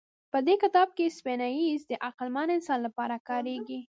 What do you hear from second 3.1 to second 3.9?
کارېږي.